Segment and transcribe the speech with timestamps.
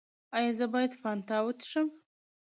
[0.37, 1.87] ایا زه باید فانټا وڅښم؟